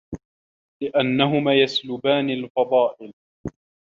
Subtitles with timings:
[0.83, 3.13] لِأَنَّهُمَا يَسْلُبَانِ الْفَضَائِلَ